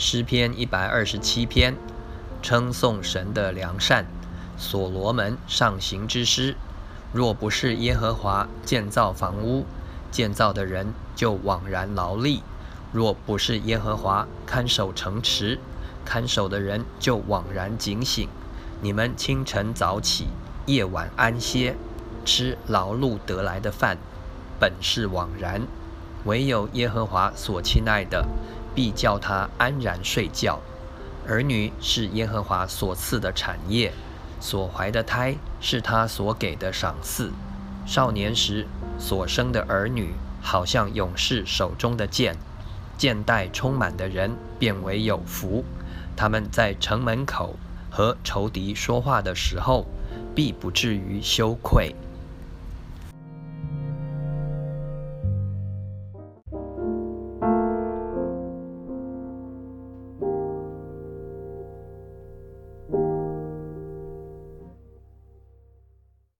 [0.00, 1.76] 诗篇一百二十七篇，
[2.40, 4.06] 称颂神的良善。
[4.56, 6.54] 所罗门上行之诗。
[7.12, 9.66] 若不是耶和华建造房屋，
[10.12, 12.42] 建造的人就枉然劳力；
[12.92, 15.58] 若不是耶和华看守城池，
[16.04, 18.28] 看守的人就枉然警醒。
[18.80, 20.28] 你们清晨早起，
[20.66, 21.74] 夜晚安歇，
[22.24, 23.98] 吃劳碌得来的饭，
[24.60, 25.62] 本是枉然。
[26.24, 28.26] 唯有耶和华所亲爱的，
[28.74, 30.60] 必叫他安然睡觉。
[31.26, 33.92] 儿女是耶和华所赐的产业，
[34.40, 37.30] 所怀的胎是他所给的赏赐。
[37.86, 38.66] 少年时
[38.98, 42.36] 所生的儿女，好像勇士手中的剑，
[42.96, 45.64] 剑带充满的人变为有福。
[46.16, 47.56] 他们在城门口
[47.90, 49.86] 和仇敌说话的时候，
[50.34, 51.94] 必不至于羞愧。